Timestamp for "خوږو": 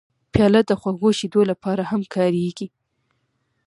0.79-1.09